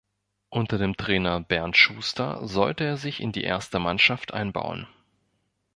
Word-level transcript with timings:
Unter 0.49 0.79
dem 0.79 0.97
Trainer 0.97 1.41
Bernd 1.41 1.77
Schuster 1.77 2.47
sollte 2.47 2.83
er 2.83 2.97
sich 2.97 3.19
in 3.19 3.31
die 3.31 3.43
erste 3.43 3.77
Mannschaft 3.77 4.33
einbauen. 4.33 4.87